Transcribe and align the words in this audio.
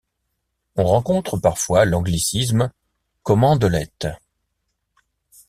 On 0.77 0.83
rencontre 0.85 1.37
parfois 1.37 1.85
l’anglicisme 1.85 2.71
commandelettes. 3.21 4.07